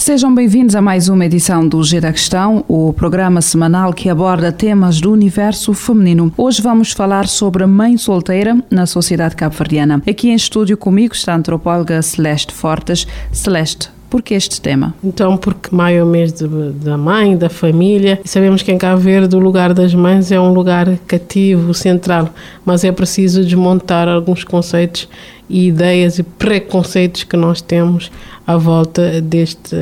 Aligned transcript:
Sejam 0.00 0.34
bem-vindos 0.34 0.74
a 0.74 0.80
mais 0.80 1.10
uma 1.10 1.26
edição 1.26 1.68
do 1.68 1.84
G 1.84 2.00
da 2.00 2.10
Questão, 2.10 2.64
o 2.66 2.90
programa 2.90 3.42
semanal 3.42 3.92
que 3.92 4.08
aborda 4.08 4.50
temas 4.50 4.98
do 4.98 5.12
universo 5.12 5.74
feminino. 5.74 6.32
Hoje 6.38 6.62
vamos 6.62 6.92
falar 6.92 7.28
sobre 7.28 7.64
a 7.64 7.66
mãe 7.66 7.98
solteira 7.98 8.56
na 8.70 8.86
sociedade 8.86 9.36
cabo-verdiana. 9.36 10.02
Aqui 10.08 10.30
em 10.30 10.34
estúdio 10.34 10.78
comigo 10.78 11.12
está 11.12 11.34
a 11.34 11.36
antropóloga 11.36 12.00
Celeste 12.00 12.54
Fortes. 12.54 13.06
Celeste, 13.30 13.90
por 14.08 14.22
que 14.22 14.32
este 14.32 14.58
tema? 14.58 14.94
Então, 15.04 15.36
porque 15.36 15.68
maio 15.70 15.98
é 15.98 16.02
o 16.02 16.06
mês 16.06 16.32
de, 16.32 16.48
da 16.82 16.96
mãe, 16.96 17.36
da 17.36 17.50
família, 17.50 18.22
sabemos 18.24 18.62
que 18.62 18.72
em 18.72 18.78
Cabo 18.78 19.02
Verde 19.02 19.36
o 19.36 19.38
lugar 19.38 19.74
das 19.74 19.94
mães 19.94 20.32
é 20.32 20.40
um 20.40 20.54
lugar 20.54 20.96
cativo, 21.06 21.74
central, 21.74 22.30
mas 22.64 22.84
é 22.84 22.90
preciso 22.90 23.44
desmontar 23.44 24.08
alguns 24.08 24.44
conceitos 24.44 25.06
e 25.50 25.66
ideias 25.66 26.18
e 26.18 26.22
preconceitos 26.22 27.24
que 27.24 27.36
nós 27.36 27.60
temos 27.60 28.10
à 28.46 28.56
volta 28.56 29.20
deste, 29.20 29.76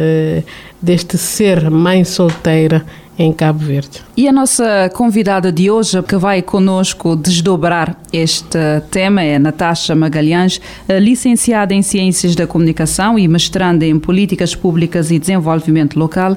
deste 0.80 1.18
ser 1.18 1.70
mãe 1.70 2.04
solteira 2.04 2.84
em 3.18 3.32
Cabo 3.32 3.58
Verde. 3.58 4.00
E 4.16 4.28
a 4.28 4.32
nossa 4.32 4.90
convidada 4.95 5.50
de 5.50 5.70
hoje, 5.70 6.00
que 6.02 6.16
vai 6.16 6.40
conosco 6.40 7.16
desdobrar 7.16 7.96
este 8.12 8.58
tema, 8.91 9.22
é 9.22 9.38
Natasha 9.38 9.94
Magalhães, 9.94 10.60
licenciada 11.00 11.75
em 11.75 11.83
Ciências 11.83 12.34
da 12.36 12.47
Comunicação 12.47 13.19
e 13.19 13.27
mestranda 13.27 13.84
em 13.84 13.98
Políticas 13.98 14.55
Públicas 14.55 15.10
e 15.10 15.19
Desenvolvimento 15.19 15.98
Local. 15.98 16.36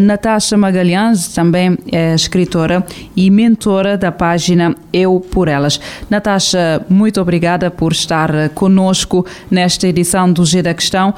Natasha 0.00 0.56
Magalhães 0.56 1.28
também 1.28 1.76
é 1.92 2.14
escritora 2.14 2.84
e 3.14 3.30
mentora 3.30 3.98
da 3.98 4.10
página 4.10 4.74
Eu 4.92 5.20
por 5.20 5.48
Elas. 5.48 5.78
Natasha, 6.08 6.84
muito 6.88 7.20
obrigada 7.20 7.70
por 7.70 7.92
estar 7.92 8.48
conosco 8.50 9.26
nesta 9.50 9.86
edição 9.86 10.32
do 10.32 10.44
G 10.44 10.62
da 10.62 10.72
Questão. 10.72 11.14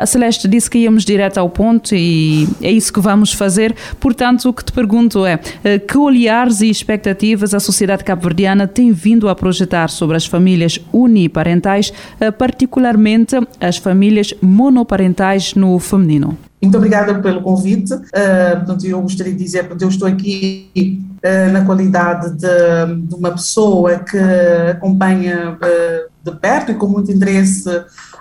A 0.00 0.06
Celeste 0.06 0.46
disse 0.46 0.70
que 0.70 0.78
íamos 0.78 1.04
direto 1.04 1.38
ao 1.38 1.50
ponto 1.50 1.94
e 1.94 2.48
é 2.62 2.70
isso 2.70 2.92
que 2.92 3.00
vamos 3.00 3.32
fazer. 3.32 3.74
Portanto, 3.98 4.35
o 4.44 4.52
que 4.52 4.64
te 4.64 4.72
pergunto 4.72 5.24
é 5.24 5.38
que 5.78 5.96
olhares 5.98 6.60
e 6.60 6.68
expectativas 6.68 7.54
a 7.54 7.60
sociedade 7.60 8.04
cabo-verdiana 8.04 8.66
tem 8.66 8.92
vindo 8.92 9.28
a 9.28 9.34
projetar 9.34 9.88
sobre 9.88 10.16
as 10.16 10.26
famílias 10.26 10.80
uniparentais, 10.92 11.92
particularmente 12.38 13.36
as 13.60 13.76
famílias 13.76 14.34
monoparentais 14.42 15.54
no 15.54 15.78
feminino? 15.78 16.36
Muito 16.60 16.76
obrigada 16.78 17.14
pelo 17.20 17.42
convite. 17.42 17.94
Uh, 17.94 18.84
eu 18.84 19.00
gostaria 19.02 19.32
de 19.32 19.38
dizer 19.38 19.68
que 19.68 19.84
eu 19.84 19.88
estou 19.88 20.08
aqui 20.08 21.00
na 21.52 21.64
qualidade 21.64 22.32
de, 22.34 23.06
de, 23.08 23.14
uma 23.14 23.32
pessoa 23.32 23.98
que 23.98 24.18
acompanha 24.70 25.58
de 26.22 26.30
perto 26.32 26.72
e 26.72 26.74
com 26.74 26.86
muito 26.86 27.10
interesse 27.10 27.68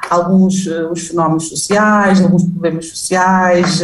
alguns 0.10 0.68
os 0.92 1.08
fenómenos 1.08 1.50
sociais, 1.50 2.22
alguns 2.22 2.44
problemas 2.44 2.90
sociais, 2.90 3.82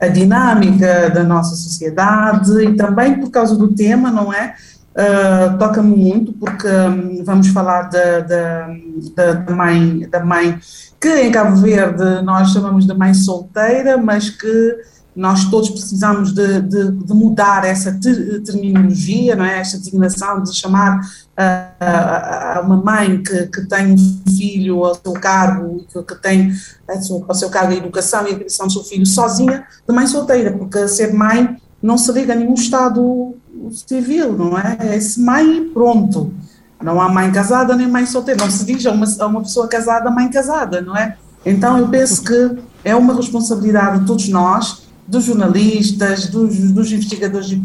a 0.00 0.08
dinâmica 0.08 1.10
da 1.10 1.22
nossa 1.22 1.54
sociedade 1.54 2.50
e 2.64 2.74
também 2.74 3.20
por 3.20 3.30
causa 3.30 3.56
do 3.56 3.68
tema, 3.74 4.10
não 4.10 4.32
é? 4.32 4.54
Uh, 4.90 5.58
Toca-me 5.58 5.96
muito 5.96 6.32
porque 6.32 6.66
um, 6.66 7.22
vamos 7.24 7.48
falar 7.48 7.82
da, 7.82 8.20
da, 8.20 8.68
da, 9.14 9.54
mãe, 9.54 10.08
da 10.10 10.24
mãe 10.24 10.58
que 11.00 11.08
em 11.08 11.30
Cabo 11.30 11.56
Verde 11.56 12.22
nós 12.22 12.50
chamamos 12.50 12.86
de 12.86 12.94
mãe 12.94 13.14
solteira, 13.14 13.96
mas 13.96 14.30
que 14.30 14.76
nós 15.14 15.50
todos 15.50 15.70
precisamos 15.70 16.32
de, 16.32 16.60
de, 16.62 16.90
de 16.92 17.12
mudar 17.12 17.64
essa 17.64 17.92
ter, 17.92 18.42
terminologia, 18.42 19.34
não 19.34 19.44
é? 19.44 19.58
esta 19.58 19.78
designação 19.78 20.42
de 20.42 20.56
chamar 20.56 21.00
a, 21.36 22.58
a, 22.58 22.60
uma 22.60 22.76
mãe 22.76 23.22
que, 23.22 23.46
que 23.46 23.66
tem 23.66 23.92
um 23.92 24.22
filho 24.36 24.84
ao 24.84 24.94
seu 24.94 25.12
cargo, 25.14 25.84
que, 25.92 26.02
que 26.02 26.14
tem 26.22 26.52
ao 27.28 27.34
seu 27.34 27.50
cargo 27.50 27.72
a 27.72 27.76
educação 27.76 28.26
e 28.26 28.32
a 28.32 28.34
criação 28.36 28.66
do 28.66 28.72
seu 28.72 28.84
filho 28.84 29.06
sozinha, 29.06 29.64
de 29.86 29.94
mãe 29.94 30.06
solteira, 30.06 30.52
porque 30.52 30.86
ser 30.86 31.12
mãe 31.12 31.56
não 31.82 31.98
se 31.98 32.12
liga 32.12 32.32
a 32.32 32.36
nenhum 32.36 32.54
estado 32.54 33.34
civil, 33.72 34.32
não 34.32 34.58
é? 34.58 34.76
É 34.80 35.20
mãe 35.20 35.68
pronto. 35.72 36.32
Não 36.82 37.00
há 37.00 37.08
mãe 37.08 37.30
casada 37.30 37.76
nem 37.76 37.86
mãe 37.86 38.06
solteira, 38.06 38.42
não 38.42 38.50
se 38.50 38.64
diz 38.64 38.86
a 38.86 38.92
uma, 38.92 39.06
a 39.18 39.26
uma 39.26 39.42
pessoa 39.42 39.68
casada 39.68 40.10
mãe 40.10 40.30
casada, 40.30 40.80
não 40.80 40.96
é? 40.96 41.16
Então 41.44 41.78
eu 41.78 41.88
penso 41.88 42.22
que 42.22 42.58
é 42.84 42.94
uma 42.94 43.14
responsabilidade 43.14 44.00
de 44.00 44.06
todos 44.06 44.28
nós, 44.28 44.89
dos 45.10 45.24
jornalistas, 45.24 46.28
dos, 46.28 46.56
dos 46.72 46.92
investigadores 46.92 47.50
e 47.50 47.56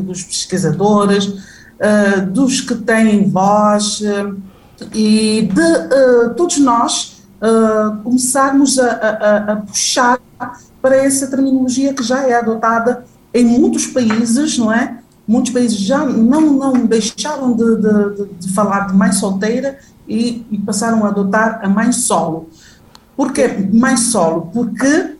dos 0.00 0.24
pesquisadores, 0.24 1.26
uh, 1.26 2.26
dos 2.30 2.60
que 2.60 2.74
têm 2.74 3.30
voz 3.30 4.00
uh, 4.00 4.36
e 4.92 5.48
de 5.52 5.60
uh, 5.60 6.34
todos 6.34 6.58
nós 6.58 7.16
começarmos 8.02 8.80
a, 8.80 8.90
a, 8.90 9.52
a, 9.52 9.56
puxar 9.58 10.18
para 10.82 10.96
essa 10.96 11.28
terminologia 11.28 11.94
que 11.94 12.02
já 12.02 12.26
é 12.26 12.34
adotada 12.34 13.04
em 13.32 13.44
muitos 13.44 13.86
países, 13.86 14.58
não 14.58 14.72
é? 14.72 14.98
Muitos 15.24 15.52
países 15.52 15.78
já 15.78 16.04
não, 16.04 16.40
não 16.40 16.72
deixaram 16.84 17.52
de, 17.52 17.76
de, 17.76 18.26
de 18.40 18.52
falar 18.52 18.88
de 18.88 18.96
mãe 18.96 19.12
solteira 19.12 19.78
e, 20.08 20.44
e, 20.50 20.58
passaram 20.58 21.04
a 21.04 21.10
adotar 21.10 21.60
a 21.62 21.68
mãe 21.68 21.92
solo. 21.92 22.48
Por 23.16 23.32
que 23.32 23.46
mãe 23.72 23.96
solo? 23.96 24.50
Porque 24.52 25.17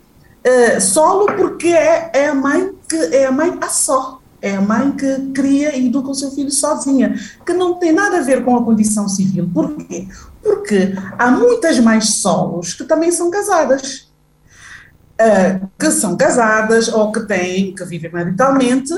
solo 0.80 1.26
porque 1.36 1.68
é, 1.68 2.10
é 2.14 2.28
a 2.28 2.34
mãe 2.34 2.72
que 2.88 2.96
é 2.96 3.26
a 3.26 3.32
mãe 3.32 3.56
a 3.60 3.68
só 3.68 4.18
é 4.40 4.56
a 4.56 4.60
mãe 4.60 4.92
que 4.92 5.32
cria 5.32 5.76
e 5.76 5.86
educa 5.86 6.10
o 6.10 6.14
seu 6.14 6.30
filho 6.30 6.50
sozinha, 6.50 7.14
que 7.44 7.52
não 7.52 7.74
tem 7.74 7.92
nada 7.92 8.18
a 8.18 8.22
ver 8.22 8.44
com 8.44 8.56
a 8.56 8.64
condição 8.64 9.08
civil. 9.08 9.50
Por 9.52 9.74
quê? 9.76 10.06
Porque 10.42 10.94
há 11.18 11.30
muitas 11.30 11.78
mães 11.80 12.20
solos 12.20 12.74
que 12.74 12.84
também 12.84 13.10
são 13.10 13.30
casadas. 13.30 14.08
Uh, 15.20 15.68
que 15.76 15.90
são 15.90 16.16
casadas 16.16 16.86
ou 16.86 17.10
que 17.10 17.20
têm, 17.26 17.74
que 17.74 17.84
vivem 17.84 18.12
maritalmente, 18.12 18.94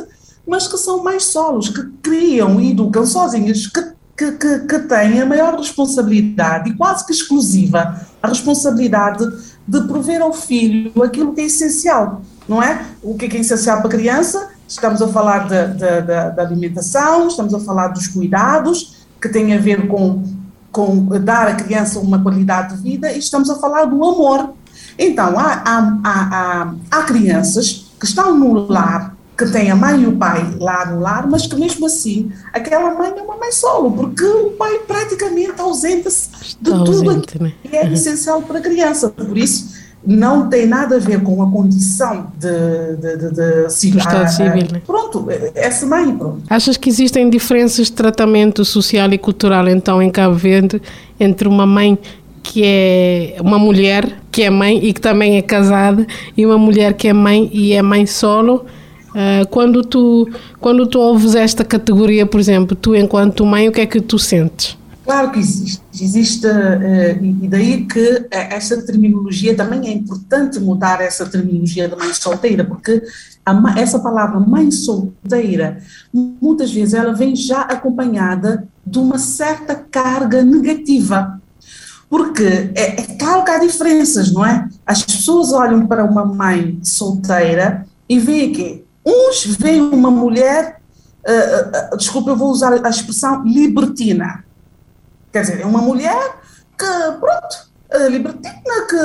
mas 0.46 0.68
que 0.68 0.76
são 0.76 1.02
mais 1.02 1.24
solos, 1.24 1.70
que 1.70 1.82
criam 2.02 2.60
e 2.60 2.72
educam 2.72 3.06
sozinhas, 3.06 3.66
que, 3.66 3.82
que, 4.20 4.32
que, 4.32 4.58
que 4.66 4.78
têm 4.80 5.22
a 5.22 5.24
maior 5.24 5.56
responsabilidade 5.56 6.68
e 6.68 6.74
quase 6.74 7.06
que 7.06 7.12
exclusiva 7.12 8.06
a 8.22 8.28
responsabilidade 8.28 9.24
de 9.66 9.80
prover 9.82 10.20
ao 10.20 10.34
filho 10.34 11.02
aquilo 11.02 11.32
que 11.32 11.40
é 11.40 11.44
essencial, 11.44 12.20
não 12.46 12.62
é? 12.62 12.84
O 13.02 13.16
que 13.16 13.24
é, 13.24 13.28
que 13.28 13.36
é 13.38 13.40
essencial 13.40 13.78
para 13.78 13.86
a 13.86 13.90
criança? 13.90 14.50
estamos 14.70 15.02
a 15.02 15.08
falar 15.08 15.48
da, 15.48 16.42
alimentação, 16.42 17.26
estamos 17.26 17.52
a 17.52 17.58
falar 17.58 17.88
dos 17.88 18.06
cuidados, 18.06 19.04
que 19.20 19.28
têm 19.28 19.52
a 19.52 19.58
ver 19.58 19.88
com, 19.88 20.22
com 20.70 21.06
dar 21.18 21.48
à 21.48 21.54
criança 21.54 21.98
uma 21.98 22.22
qualidade 22.22 22.76
de 22.76 22.82
vida, 22.82 23.10
e 23.10 23.18
estamos 23.18 23.50
a 23.50 23.56
falar 23.56 23.86
do 23.86 23.96
amor. 24.04 24.54
Então, 24.96 25.36
há, 25.36 25.62
há, 25.64 25.98
há, 26.04 26.74
há 26.88 27.02
crianças 27.02 27.90
que 27.98 28.06
estão 28.06 28.38
no 28.38 28.70
lar, 28.70 29.16
que 29.40 29.50
têm 29.50 29.70
a 29.70 29.76
mãe 29.76 30.02
e 30.02 30.06
o 30.06 30.12
pai 30.12 30.54
lá 30.60 30.84
no 30.84 31.00
lar, 31.00 31.26
mas 31.26 31.46
que 31.46 31.56
mesmo 31.56 31.86
assim 31.86 32.30
aquela 32.52 32.94
mãe 32.94 33.10
é 33.16 33.22
uma 33.22 33.36
mãe 33.36 33.50
solo, 33.50 33.90
porque 33.90 34.24
o 34.24 34.50
pai 34.50 34.80
praticamente 34.86 35.58
ausenta-se 35.58 36.28
de 36.60 36.70
Está 36.70 36.84
tudo 36.84 37.10
ausente, 37.10 37.42
né? 37.42 37.52
que 37.62 37.74
é 37.74 37.90
essencial 37.90 38.42
para 38.42 38.58
a 38.58 38.60
criança. 38.60 39.08
Por 39.08 39.38
isso, 39.38 39.80
não 40.06 40.50
tem 40.50 40.66
nada 40.66 40.96
a 40.96 40.98
ver 40.98 41.22
com 41.22 41.42
a 41.42 41.50
condição 41.50 42.30
de, 42.38 42.96
de, 42.96 43.16
de, 43.16 43.34
de 43.34 43.70
civil. 43.70 43.98
Estado 43.98 44.28
civil 44.28 44.66
né? 44.72 44.82
Pronto, 44.86 45.26
essa 45.54 45.86
mãe, 45.86 46.14
pronto. 46.14 46.42
Achas 46.50 46.76
que 46.76 46.90
existem 46.90 47.30
diferenças 47.30 47.86
de 47.86 47.92
tratamento 47.92 48.62
social 48.62 49.10
e 49.10 49.16
cultural, 49.16 49.66
então, 49.68 50.02
em 50.02 50.10
Cabo 50.10 50.34
Verde, 50.34 50.82
entre 51.18 51.48
uma 51.48 51.64
mãe 51.64 51.98
que 52.42 52.62
é 52.64 53.36
uma 53.40 53.58
mulher 53.58 54.18
que 54.30 54.42
é 54.42 54.50
mãe 54.50 54.78
e 54.82 54.92
que 54.92 55.00
também 55.00 55.36
é 55.36 55.42
casada 55.42 56.06
e 56.36 56.44
uma 56.44 56.58
mulher 56.58 56.94
que 56.94 57.08
é 57.08 57.12
mãe 57.12 57.50
e 57.52 57.72
é 57.72 57.80
mãe 57.80 58.04
solo? 58.04 58.66
Uh, 59.10 59.46
quando 59.50 59.82
tu 59.82 60.28
quando 60.60 60.86
tu 60.86 61.00
ouves 61.00 61.34
esta 61.34 61.64
categoria, 61.64 62.24
por 62.24 62.38
exemplo, 62.38 62.76
tu 62.76 62.94
enquanto 62.94 63.44
mãe, 63.44 63.68
o 63.68 63.72
que 63.72 63.80
é 63.80 63.86
que 63.86 64.00
tu 64.00 64.18
sentes? 64.18 64.78
Claro 65.04 65.32
que 65.32 65.40
existe, 65.40 65.82
existe, 66.00 66.46
uh, 66.46 67.24
e 67.42 67.48
daí 67.48 67.84
que 67.86 68.26
essa 68.30 68.80
terminologia 68.82 69.56
também 69.56 69.88
é 69.88 69.92
importante 69.92 70.60
mudar 70.60 71.00
essa 71.00 71.26
terminologia 71.26 71.88
da 71.88 71.96
mãe 71.96 72.12
solteira, 72.12 72.64
porque 72.64 73.02
a, 73.44 73.74
essa 73.76 73.98
palavra 73.98 74.38
mãe 74.38 74.70
solteira, 74.70 75.78
muitas 76.12 76.70
vezes 76.70 76.94
ela 76.94 77.12
vem 77.12 77.34
já 77.34 77.62
acompanhada 77.62 78.68
de 78.86 78.98
uma 78.98 79.18
certa 79.18 79.74
carga 79.74 80.42
negativa, 80.44 81.40
porque 82.08 82.70
é, 82.74 83.00
é 83.00 83.02
claro 83.18 83.44
que 83.44 83.50
há 83.50 83.58
diferenças, 83.58 84.32
não 84.32 84.44
é? 84.44 84.68
As 84.86 85.02
pessoas 85.02 85.52
olham 85.52 85.86
para 85.86 86.04
uma 86.04 86.24
mãe 86.24 86.78
solteira 86.82 87.86
e 88.08 88.18
veem 88.18 88.52
que 88.52 88.84
uns 89.04 89.44
veem 89.44 89.80
uma 89.80 90.10
mulher 90.10 90.80
uh, 91.26 91.94
uh, 91.94 91.96
desculpa, 91.96 92.30
eu 92.30 92.36
vou 92.36 92.50
usar 92.50 92.72
a 92.84 92.88
expressão 92.88 93.42
libertina. 93.44 94.44
Quer 95.32 95.42
dizer, 95.42 95.60
é 95.60 95.66
uma 95.66 95.80
mulher 95.80 96.40
que, 96.76 96.86
pronto, 97.20 97.70
libertina, 98.10 98.86
que 98.88 98.96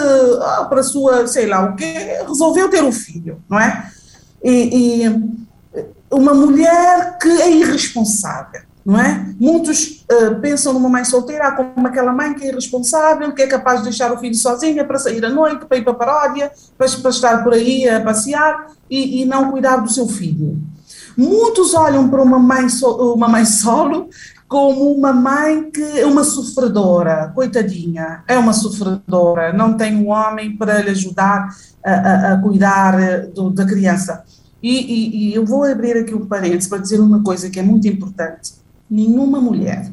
ah, 0.42 0.66
para 0.70 0.82
sua, 0.82 1.28
sei 1.28 1.46
lá 1.46 1.66
o 1.66 1.76
quê, 1.76 2.20
resolveu 2.28 2.70
ter 2.70 2.84
um 2.84 2.92
filho, 2.92 3.44
não 3.50 3.60
é? 3.60 3.92
E, 4.44 5.04
e 5.04 5.36
uma 6.10 6.34
mulher 6.34 7.18
que 7.20 7.30
é 7.30 7.52
irresponsável, 7.52 8.62
não 8.86 9.00
é? 9.00 9.34
Muitos 9.40 10.06
uh, 10.12 10.40
pensam 10.40 10.72
numa 10.72 10.88
mãe 10.88 11.04
solteira 11.04 11.52
como 11.54 11.88
aquela 11.88 12.14
mãe 12.14 12.36
que 12.36 12.46
é 12.46 12.50
irresponsável, 12.50 13.34
que 13.34 13.42
é 13.42 13.48
capaz 13.48 13.80
de 13.80 13.86
deixar 13.86 14.12
o 14.12 14.20
filho 14.20 14.36
sozinha 14.36 14.86
para 14.86 15.00
sair 15.00 15.26
à 15.26 15.30
noite, 15.30 15.66
para 15.66 15.78
ir 15.78 15.84
para 15.84 15.94
a 15.94 15.96
paródia, 15.96 16.52
para, 16.78 16.88
para 16.88 17.10
estar 17.10 17.44
por 17.44 17.54
aí 17.54 17.90
a 17.90 18.00
passear 18.02 18.68
e, 18.88 19.24
e, 19.24 19.26
não 19.26 19.50
cuidar 19.50 19.78
do 19.78 19.90
seu 19.90 20.08
filho. 20.08 20.62
Muitos 21.18 21.74
olham 21.74 22.08
para 22.08 22.22
uma 22.22 22.38
mãe, 22.38 22.70
so, 22.70 23.16
uma 23.16 23.28
mãe 23.28 23.44
solo 23.44 24.08
como 24.48 24.92
uma 24.92 25.12
mãe 25.12 25.72
que 25.72 26.00
é 26.00 26.06
uma 26.06 26.24
sofredora, 26.24 27.32
coitadinha, 27.34 28.24
é 28.28 28.38
uma 28.38 28.54
sofredora, 28.54 29.52
não 29.52 29.76
tem 29.76 29.96
um 29.96 30.10
homem 30.10 30.56
para 30.56 30.84
lhe 30.84 30.92
ajudar 30.92 31.50
a, 31.84 31.92
a, 31.92 32.34
a 32.34 32.38
cuidar 32.38 33.02
eh, 33.02 33.22
do, 33.34 33.50
da 33.50 33.66
criança. 33.66 34.24
E, 34.62 34.70
e, 34.70 35.30
e 35.32 35.36
eu 35.36 35.44
vou 35.44 35.64
abrir 35.64 35.98
aqui 35.98 36.14
um 36.14 36.28
parênteses 36.28 36.68
para 36.68 36.78
dizer 36.78 37.00
uma 37.00 37.24
coisa 37.24 37.50
que 37.50 37.60
é 37.60 37.64
muito 37.64 37.88
importante 37.88 38.65
nenhuma 38.90 39.40
mulher, 39.40 39.92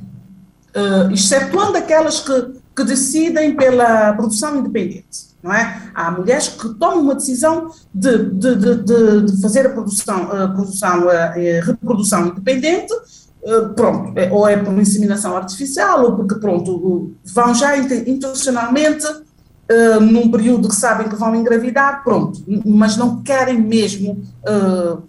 uh, 0.76 1.12
excetuando 1.12 1.76
aquelas 1.78 2.20
que, 2.20 2.52
que 2.76 2.84
decidem 2.84 3.54
pela 3.54 4.12
produção 4.14 4.58
independente. 4.58 5.32
Não 5.42 5.52
é? 5.52 5.90
Há 5.92 6.10
mulheres 6.10 6.48
que 6.48 6.68
tomam 6.74 7.00
uma 7.00 7.14
decisão 7.16 7.70
de, 7.92 8.30
de, 8.30 8.54
de, 8.54 9.22
de 9.22 9.42
fazer 9.42 9.66
a 9.66 9.70
produção, 9.70 10.30
a 10.30 10.48
produção, 10.48 11.08
a, 11.08 11.32
reprodução 11.64 12.28
independente, 12.28 12.92
uh, 12.92 13.74
pronto, 13.74 14.16
é, 14.16 14.30
ou 14.30 14.46
é 14.46 14.56
por 14.56 14.72
inseminação 14.74 15.36
artificial, 15.36 16.04
ou 16.04 16.16
porque, 16.16 16.36
pronto, 16.36 17.12
vão 17.24 17.52
já 17.54 17.76
intencionalmente 17.76 19.04
uh, 19.06 20.00
num 20.00 20.30
período 20.30 20.68
que 20.68 20.76
sabem 20.76 21.08
que 21.08 21.16
vão 21.16 21.34
engravidar, 21.34 22.04
pronto, 22.04 22.40
mas 22.64 22.96
não 22.96 23.22
querem 23.22 23.60
mesmo, 23.60 24.22
uh, 24.46 25.02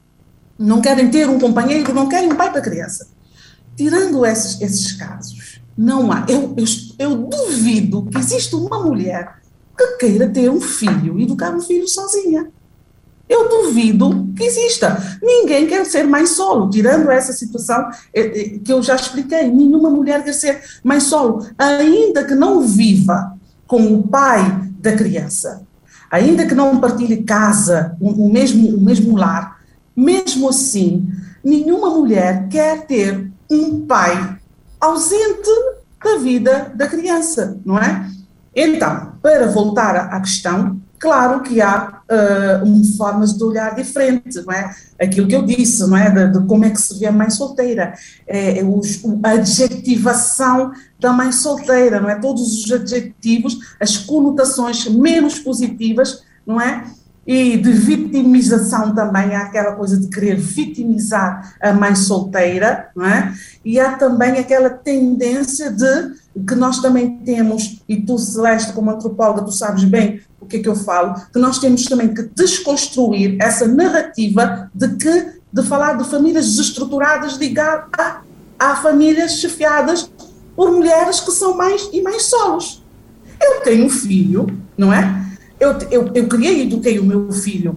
não 0.57 0.81
querem 0.81 1.09
ter 1.11 1.29
um 1.29 1.39
companheiro, 1.39 1.93
não 1.93 2.07
querem 2.09 2.31
um 2.31 2.35
pai 2.35 2.49
para 2.49 2.59
a 2.59 2.63
criança. 2.63 3.07
Tirando 3.75 4.25
esses, 4.25 4.61
esses 4.61 4.91
casos, 4.93 5.59
não 5.77 6.11
há. 6.11 6.25
Eu, 6.27 6.53
eu, 6.55 6.65
eu 6.99 7.17
duvido 7.17 8.03
que 8.05 8.17
exista 8.17 8.55
uma 8.55 8.83
mulher 8.83 9.37
que 9.77 9.97
queira 9.97 10.29
ter 10.29 10.49
um 10.49 10.61
filho 10.61 11.19
e 11.19 11.23
educar 11.23 11.53
um 11.53 11.61
filho 11.61 11.87
sozinha. 11.87 12.47
Eu 13.27 13.49
duvido 13.49 14.29
que 14.35 14.43
exista. 14.43 15.17
Ninguém 15.21 15.65
quer 15.65 15.85
ser 15.85 16.03
mãe 16.03 16.25
solo, 16.25 16.69
tirando 16.69 17.09
essa 17.09 17.33
situação 17.33 17.89
eh, 18.13 18.21
eh, 18.21 18.59
que 18.63 18.71
eu 18.71 18.83
já 18.83 18.95
expliquei. 18.95 19.49
Nenhuma 19.49 19.89
mulher 19.89 20.23
quer 20.23 20.33
ser 20.33 20.61
mãe 20.83 20.99
solo, 20.99 21.45
ainda 21.57 22.23
que 22.25 22.35
não 22.35 22.61
viva 22.61 23.35
com 23.65 23.93
o 23.93 24.07
pai 24.07 24.69
da 24.79 24.91
criança, 24.91 25.63
ainda 26.11 26.45
que 26.45 26.53
não 26.53 26.79
partilhe 26.79 27.23
casa, 27.23 27.97
o, 27.99 28.29
mesmo, 28.29 28.75
o 28.75 28.81
mesmo 28.81 29.15
lar. 29.15 29.63
Mesmo 29.95 30.49
assim, 30.49 31.09
nenhuma 31.43 31.89
mulher 31.89 32.47
quer 32.49 32.85
ter 32.85 33.31
um 33.53 33.85
pai 33.85 34.37
ausente 34.79 35.49
da 36.03 36.17
vida 36.17 36.71
da 36.75 36.87
criança, 36.87 37.59
não 37.65 37.77
é? 37.77 38.09
Então, 38.55 39.13
para 39.21 39.47
voltar 39.47 39.95
à 39.95 40.19
questão, 40.19 40.79
claro 40.99 41.41
que 41.41 41.61
há 41.61 42.01
uh, 42.03 42.97
formas 42.97 43.33
de 43.33 43.43
olhar 43.43 43.75
diferentes, 43.75 44.45
não 44.45 44.53
é? 44.53 44.73
Aquilo 45.01 45.27
que 45.27 45.35
eu 45.35 45.41
disse, 45.41 45.87
não 45.87 45.97
é? 45.97 46.09
De, 46.09 46.39
de 46.39 46.45
como 46.45 46.65
é 46.65 46.69
que 46.69 46.79
se 46.79 46.99
vê 46.99 47.07
a 47.07 47.11
mãe 47.11 47.29
solteira, 47.29 47.93
é, 48.27 48.59
é 48.59 48.63
a 49.23 49.29
adjetivação 49.31 50.71
da 50.99 51.11
mãe 51.11 51.31
solteira, 51.31 51.99
não 51.99 52.09
é? 52.09 52.15
Todos 52.19 52.63
os 52.63 52.71
adjetivos, 52.71 53.57
as 53.79 53.97
conotações 53.97 54.87
menos 54.87 55.39
positivas, 55.39 56.23
não 56.45 56.61
é? 56.61 56.85
E 57.25 57.57
de 57.57 57.71
vitimização 57.71 58.93
também, 58.93 59.33
há 59.33 59.43
aquela 59.43 59.73
coisa 59.73 59.97
de 59.97 60.07
querer 60.07 60.35
vitimizar 60.35 61.55
a 61.61 61.71
mãe 61.73 61.95
solteira, 61.95 62.89
não 62.95 63.05
é? 63.05 63.33
E 63.63 63.79
há 63.79 63.93
também 63.93 64.37
aquela 64.37 64.69
tendência 64.69 65.71
de, 65.71 66.11
que 66.45 66.55
nós 66.55 66.79
também 66.79 67.17
temos, 67.19 67.81
e 67.87 68.01
tu, 68.01 68.17
Celeste, 68.17 68.73
como 68.73 68.91
antropóloga, 68.91 69.43
tu 69.43 69.51
sabes 69.51 69.85
bem 69.85 70.21
o 70.39 70.45
que 70.45 70.57
é 70.57 70.59
que 70.59 70.67
eu 70.67 70.75
falo, 70.75 71.15
que 71.31 71.39
nós 71.39 71.59
temos 71.59 71.85
também 71.85 72.13
que 72.13 72.23
desconstruir 72.23 73.37
essa 73.39 73.65
narrativa 73.67 74.69
de 74.75 74.89
que, 74.95 75.25
de 75.51 75.63
falar 75.63 75.93
de 75.93 76.03
famílias 76.03 76.45
desestruturadas 76.45 77.37
ligadas 77.37 77.85
a, 77.97 78.21
a 78.59 78.75
famílias 78.75 79.39
chefiadas 79.39 80.11
por 80.55 80.71
mulheres 80.71 81.21
que 81.21 81.31
são 81.31 81.55
mães 81.55 81.89
e 81.93 82.01
mães 82.01 82.23
solos. 82.23 82.83
Eu 83.41 83.61
tenho 83.61 83.85
um 83.85 83.89
filho, 83.89 84.47
não 84.77 84.93
é? 84.93 85.23
Eu, 85.63 85.77
eu, 85.89 86.11
eu 86.13 86.27
criei 86.27 86.59
e 86.59 86.61
eduquei 86.63 86.99
o 86.99 87.03
meu 87.03 87.31
filho 87.31 87.75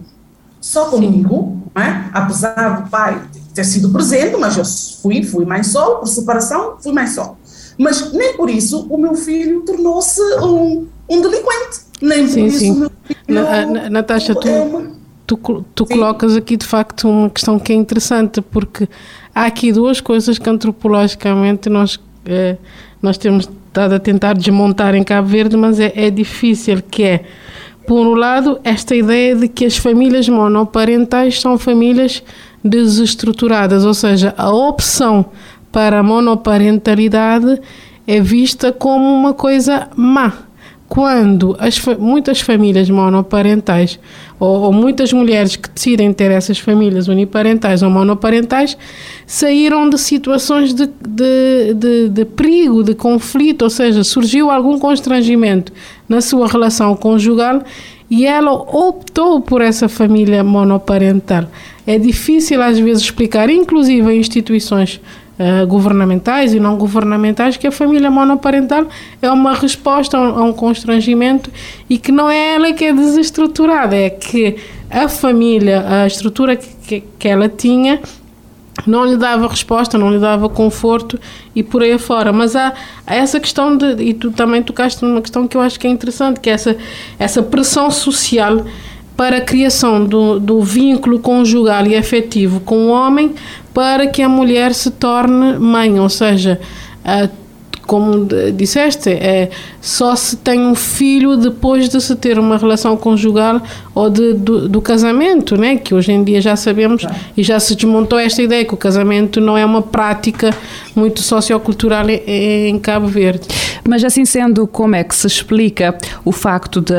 só 0.59 0.85
comigo, 0.85 1.61
é? 1.75 2.09
apesar 2.13 2.81
do 2.81 2.89
pai 2.89 3.21
ter 3.53 3.63
sido 3.63 3.89
presente, 3.89 4.35
mas 4.37 4.57
eu 4.57 4.65
fui, 5.01 5.23
fui 5.23 5.45
mãe 5.45 5.63
solo, 5.63 5.99
por 5.99 6.07
separação, 6.07 6.75
fui 6.79 6.91
mãe 6.91 7.07
solo. 7.07 7.37
Mas 7.77 8.11
nem 8.11 8.35
por 8.35 8.49
isso 8.49 8.87
o 8.89 8.97
meu 8.97 9.15
filho 9.15 9.61
tornou-se 9.61 10.21
um, 10.41 10.87
um 11.09 11.21
delinquente. 11.21 11.87
Nem 12.01 12.27
sim, 12.27 12.41
por 12.41 12.47
isso 12.47 12.59
sim. 12.59 12.71
o 12.71 12.75
meu 12.75 12.91
filho. 13.05 13.17
Na, 13.27 13.89
Natasha, 13.89 14.35
tu, 14.35 14.47
é 14.47 14.61
uma... 14.61 14.91
tu, 15.25 15.65
tu 15.73 15.85
colocas 15.85 16.35
aqui 16.35 16.57
de 16.57 16.65
facto 16.65 17.07
uma 17.07 17.29
questão 17.29 17.57
que 17.57 17.71
é 17.71 17.75
interessante, 17.75 18.41
porque 18.41 18.89
há 19.33 19.45
aqui 19.45 19.71
duas 19.71 20.01
coisas 20.01 20.37
que 20.37 20.49
antropologicamente 20.49 21.69
nós, 21.69 21.99
eh, 22.25 22.57
nós 23.01 23.17
temos 23.17 23.47
estado 23.67 23.93
a 23.93 23.99
tentar 23.99 24.33
desmontar 24.33 24.95
em 24.95 25.03
Cabo 25.03 25.27
Verde, 25.27 25.55
mas 25.55 25.79
é, 25.79 25.93
é 25.95 26.09
difícil, 26.09 26.81
que 26.81 27.03
é 27.03 27.25
por 27.87 28.05
um 28.05 28.15
lado, 28.15 28.59
esta 28.65 28.93
ideia 28.93 29.33
de 29.33 29.47
que 29.47 29.65
as 29.65 29.77
famílias 29.77 30.27
monoparentais 30.27 31.39
são 31.39 31.57
famílias 31.57 32.21
desestruturadas, 32.61 33.85
ou 33.85 33.93
seja, 33.93 34.35
a 34.37 34.51
opção 34.51 35.27
para 35.71 35.99
a 35.99 36.03
monoparentalidade 36.03 37.61
é 38.05 38.19
vista 38.19 38.73
como 38.73 39.05
uma 39.05 39.33
coisa 39.33 39.87
má 39.95 40.46
quando 40.87 41.55
as, 41.59 41.79
muitas 41.99 42.39
famílias 42.39 42.89
monoparentais 42.89 43.99
ou, 44.39 44.61
ou, 44.63 44.73
muitas 44.73 45.11
mulheres 45.11 45.55
que 45.55 45.69
decidem 45.69 46.13
ter 46.13 46.31
essas 46.31 46.59
famílias 46.59 47.07
uniparentais 47.07 47.83
ou 47.83 47.89
monoparentais 47.89 48.77
saíram 49.25 49.89
de 49.89 49.97
situações 49.97 50.73
de, 50.73 50.87
de, 50.87 51.73
de, 51.73 52.09
de 52.09 52.25
perigo, 52.25 52.83
de 52.83 52.95
conflito, 52.95 53.63
ou 53.63 53.69
seja, 53.69 54.03
surgiu 54.03 54.49
algum 54.49 54.79
constrangimento 54.79 55.73
na 56.07 56.21
sua 56.21 56.47
relação 56.47 56.95
conjugal 56.95 57.61
e 58.09 58.25
ela 58.25 58.53
optou 58.53 59.41
por 59.41 59.61
essa 59.61 59.89
família 59.89 60.43
monoparental. 60.43 61.45
É 61.85 61.97
difícil 61.97 62.61
às 62.61 62.79
vezes 62.79 63.03
explicar, 63.03 63.49
inclusive 63.49 64.09
em 64.13 64.19
instituições 64.19 65.01
uh, 65.39 65.65
governamentais 65.67 66.53
e 66.53 66.59
não 66.59 66.77
governamentais, 66.77 67.57
que 67.57 67.67
a 67.67 67.71
família 67.71 68.09
monoparental 68.09 68.87
é 69.21 69.31
uma 69.31 69.53
resposta 69.53 70.17
a 70.17 70.21
um, 70.21 70.39
a 70.39 70.43
um 70.43 70.53
constrangimento 70.53 71.51
e 71.89 71.97
que 71.97 72.11
não 72.11 72.29
é 72.29 72.55
ela 72.55 72.73
que 72.73 72.85
é 72.85 72.93
desestruturada, 72.93 73.95
é 73.95 74.09
que 74.09 74.55
a 74.89 75.07
família, 75.09 75.85
a 75.87 76.07
estrutura 76.07 76.55
que, 76.55 77.03
que 77.19 77.27
ela 77.27 77.49
tinha, 77.49 77.99
não 78.85 79.05
lhe 79.05 79.17
dava 79.17 79.47
resposta, 79.47 79.97
não 79.97 80.11
lhe 80.11 80.19
dava 80.19 80.47
conforto 80.49 81.19
e 81.55 81.63
por 81.63 81.81
aí 81.81 81.93
afora. 81.93 82.31
Mas 82.31 82.55
há, 82.55 82.73
há, 83.05 83.15
essa 83.15 83.39
questão 83.39 83.75
de, 83.75 84.03
e 84.03 84.13
tu 84.13 84.31
também 84.31 84.61
tocaste 84.61 85.03
numa 85.03 85.21
questão 85.21 85.47
que 85.47 85.57
eu 85.57 85.61
acho 85.61 85.79
que 85.79 85.87
é 85.87 85.89
interessante, 85.89 86.39
que 86.39 86.49
é 86.49 86.53
essa, 86.53 86.77
essa 87.17 87.41
pressão 87.41 87.89
social 87.89 88.65
para 89.17 89.37
a 89.37 89.41
criação 89.41 90.05
do, 90.05 90.39
do 90.39 90.61
vínculo 90.61 91.19
conjugal 91.19 91.87
e 91.87 91.97
afetivo 91.97 92.59
com 92.59 92.87
o 92.87 92.89
homem 92.89 93.33
para 93.73 94.07
que 94.07 94.21
a 94.21 94.29
mulher 94.29 94.73
se 94.73 94.91
torne 94.91 95.57
mãe, 95.57 95.99
ou 95.99 96.07
seja, 96.07 96.59
como 97.87 98.27
disseste, 98.53 99.09
é, 99.09 99.49
só 99.79 100.13
se 100.15 100.35
tem 100.35 100.59
um 100.59 100.75
filho 100.75 101.37
depois 101.37 101.87
de 101.87 101.99
se 102.01 102.15
ter 102.17 102.37
uma 102.37 102.57
relação 102.57 102.97
conjugal 102.97 103.61
ou 103.95 104.09
de, 104.09 104.33
do, 104.33 104.67
do 104.67 104.81
casamento, 104.81 105.55
né? 105.55 105.77
que 105.77 105.95
hoje 105.95 106.11
em 106.11 106.23
dia 106.23 106.41
já 106.41 106.55
sabemos 106.55 107.05
e 107.35 107.41
já 107.41 107.59
se 107.59 107.75
desmontou 107.75 108.19
esta 108.19 108.41
ideia 108.41 108.65
que 108.65 108.73
o 108.73 108.77
casamento 108.77 109.39
não 109.39 109.57
é 109.57 109.65
uma 109.65 109.81
prática 109.81 110.53
muito 110.93 111.21
sociocultural 111.21 112.09
em, 112.09 112.69
em 112.69 112.77
Cabo 112.77 113.07
Verde. 113.07 113.47
Mas 113.87 114.03
assim 114.03 114.25
sendo, 114.25 114.67
como 114.67 114.95
é 114.95 115.03
que 115.03 115.15
se 115.15 115.25
explica 115.25 115.97
o 116.25 116.31
facto 116.33 116.81
de 116.81 116.93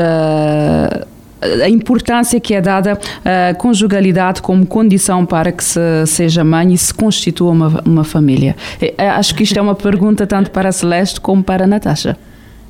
a 1.41 1.69
importância 1.69 2.39
que 2.39 2.53
é 2.53 2.61
dada 2.61 2.99
à 3.23 3.53
conjugalidade 3.53 4.41
como 4.41 4.65
condição 4.65 5.25
para 5.25 5.51
que 5.51 5.63
se 5.63 5.79
seja 6.05 6.43
mãe 6.43 6.73
e 6.73 6.77
se 6.77 6.93
constitua 6.93 7.51
uma, 7.51 7.81
uma 7.85 8.03
família. 8.03 8.55
Acho 8.97 9.35
que 9.35 9.43
isto 9.43 9.57
é 9.57 9.61
uma 9.61 9.75
pergunta 9.75 10.27
tanto 10.27 10.51
para 10.51 10.69
a 10.69 10.71
Celeste 10.71 11.21
como 11.21 11.43
para 11.43 11.63
a 11.63 11.67
Natasha. 11.67 12.17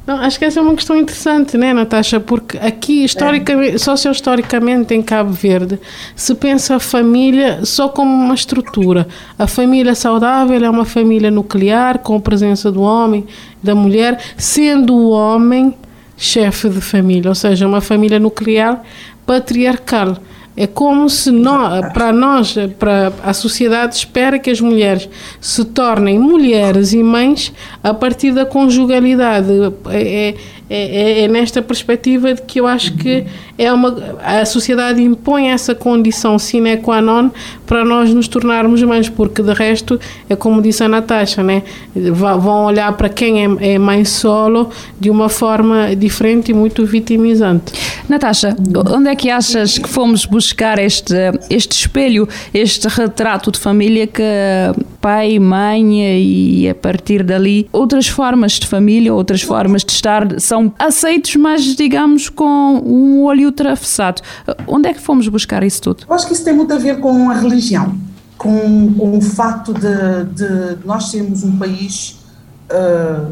Não, 0.09 0.15
acho 0.21 0.39
que 0.39 0.45
essa 0.45 0.59
é 0.59 0.63
uma 0.63 0.73
questão 0.73 0.95
interessante, 0.95 1.55
né, 1.55 1.71
Natasha? 1.71 2.19
Porque 2.19 2.57
aqui, 2.57 3.03
historicamente, 3.03 3.75
é. 3.75 3.77
socio-historicamente, 3.77 4.91
em 4.95 5.03
Cabo 5.03 5.31
Verde, 5.31 5.79
se 6.15 6.33
pensa 6.33 6.77
a 6.77 6.79
família 6.79 7.63
só 7.63 7.87
como 7.87 8.11
uma 8.11 8.33
estrutura. 8.33 9.07
A 9.37 9.45
família 9.45 9.93
saudável 9.93 10.65
é 10.65 10.67
uma 10.67 10.83
família 10.83 11.29
nuclear, 11.29 11.99
com 11.99 12.15
a 12.15 12.19
presença 12.19 12.71
do 12.71 12.81
homem, 12.81 13.23
da 13.61 13.75
mulher, 13.75 14.19
sendo 14.35 14.95
o 14.95 15.09
homem 15.11 15.75
chefe 16.19 16.67
de 16.69 16.81
família, 16.81 17.29
ou 17.29 17.35
seja, 17.35 17.65
uma 17.65 17.79
família 17.79 18.19
nuclear 18.19 18.83
patriarcal. 19.25 20.17
É 20.57 20.67
como 20.67 21.09
se 21.09 21.31
nós, 21.31 21.93
para 21.93 22.11
nós, 22.11 22.53
para 22.77 23.13
a 23.23 23.31
sociedade 23.31 23.95
espera 23.95 24.37
que 24.37 24.49
as 24.49 24.59
mulheres 24.59 25.07
se 25.39 25.63
tornem 25.63 26.19
mulheres 26.19 26.91
e 26.91 27.01
mães 27.01 27.53
a 27.81 27.93
partir 27.93 28.33
da 28.33 28.45
conjugalidade. 28.45 29.47
É, 29.89 30.35
é 30.69 30.79
é, 30.79 31.23
é, 31.23 31.27
nesta 31.27 31.61
perspectiva 31.61 32.33
de 32.33 32.41
que 32.43 32.59
eu 32.59 32.67
acho 32.67 32.93
que 32.93 33.25
é 33.57 33.71
uma, 33.73 33.95
a 34.23 34.45
sociedade 34.45 35.01
impõe 35.01 35.49
essa 35.49 35.73
condição 35.73 36.37
sine 36.37 36.77
qua 36.77 37.01
non 37.01 37.31
para 37.65 37.83
nós 37.83 38.13
nos 38.13 38.27
tornarmos 38.27 38.81
mães, 38.83 39.09
porque 39.09 39.41
de 39.41 39.53
resto 39.53 39.99
é 40.29 40.35
como 40.35 40.61
disse 40.61 40.83
a 40.83 40.87
Natasha, 40.87 41.43
né? 41.43 41.63
vão 41.95 42.65
olhar 42.65 42.91
para 42.93 43.09
quem 43.09 43.45
é, 43.45 43.73
é 43.73 43.79
mãe 43.79 44.05
solo 44.05 44.69
de 44.99 45.09
uma 45.09 45.29
forma 45.29 45.95
diferente 45.95 46.51
e 46.51 46.53
muito 46.53 46.85
vitimizante. 46.85 47.73
Natasha, 48.07 48.55
onde 48.91 49.09
é 49.09 49.15
que 49.15 49.29
achas 49.29 49.77
que 49.77 49.89
fomos 49.89 50.25
buscar 50.25 50.79
este, 50.79 51.13
este 51.49 51.73
espelho, 51.73 52.27
este 52.53 52.87
retrato 52.87 53.51
de 53.51 53.59
família 53.59 54.07
que 54.07 54.23
pai, 55.01 55.39
mãe 55.39 56.01
e 56.61 56.69
a 56.69 56.75
partir 56.75 57.23
dali 57.23 57.67
outras 57.71 58.07
formas 58.07 58.53
de 58.53 58.67
família, 58.67 59.13
outras 59.13 59.41
formas 59.41 59.83
de 59.83 59.91
estar 59.91 60.39
são 60.39 60.58
são 60.59 60.73
aceitos, 60.77 61.35
mas 61.37 61.63
digamos 61.63 62.27
com 62.27 62.81
um 62.85 63.23
olho 63.23 63.45
ultrapassado. 63.45 64.21
Onde 64.67 64.89
é 64.89 64.93
que 64.93 64.99
fomos 64.99 65.27
buscar 65.27 65.63
isso 65.63 65.81
tudo? 65.81 66.03
Eu 66.07 66.13
acho 66.13 66.27
que 66.27 66.33
isso 66.33 66.43
tem 66.43 66.53
muito 66.53 66.73
a 66.73 66.77
ver 66.77 66.99
com 66.99 67.29
a 67.29 67.33
religião, 67.33 67.97
com, 68.37 68.93
com 68.93 69.17
o 69.17 69.21
facto 69.21 69.73
de, 69.73 70.25
de, 70.33 70.85
nós 70.85 71.09
sermos 71.09 71.43
um 71.43 71.57
país, 71.57 72.19
uh, 72.71 73.31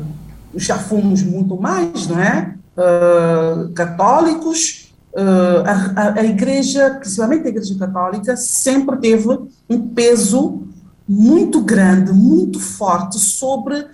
já 0.55 0.77
fomos 0.77 1.22
muito 1.22 1.60
mais, 1.60 2.07
não 2.07 2.19
é? 2.19 2.55
Uh, 2.77 3.69
católicos, 3.74 4.93
uh, 5.13 5.96
a, 5.96 6.19
a, 6.19 6.24
Igreja, 6.24 6.91
principalmente 7.00 7.48
a 7.48 7.50
Igreja 7.50 7.75
Católica, 7.77 8.38
sempre 8.38 8.98
teve 8.98 9.27
um 9.69 9.89
peso 9.89 10.63
muito 11.07 11.61
grande, 11.61 12.11
muito 12.11 12.59
forte 12.59 13.17
sobre 13.17 13.85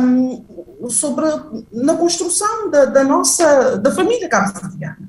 um, 0.00 0.44
sobre 0.90 1.26
na 1.72 1.94
construção 1.94 2.70
da, 2.70 2.86
da 2.86 3.04
nossa 3.04 3.76
da 3.76 3.92
família 3.92 4.28
cabo-verdiana. 4.28 5.08